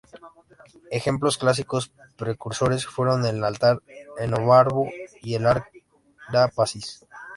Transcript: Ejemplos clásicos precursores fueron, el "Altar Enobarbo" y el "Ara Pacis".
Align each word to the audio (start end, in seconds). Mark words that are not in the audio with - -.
Ejemplos 0.89 1.37
clásicos 1.37 1.91
precursores 2.17 2.87
fueron, 2.87 3.23
el 3.27 3.43
"Altar 3.43 3.83
Enobarbo" 4.17 4.89
y 5.21 5.35
el 5.35 5.45
"Ara 5.45 5.61
Pacis". 6.55 7.05